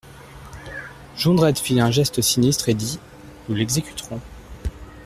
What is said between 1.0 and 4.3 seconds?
Jondrette fit un geste sinistre et dit: Nous l'exécuterons.